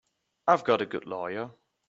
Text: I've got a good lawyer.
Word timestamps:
I've 0.47 0.63
got 0.63 0.81
a 0.81 0.87
good 0.87 1.05
lawyer. 1.05 1.51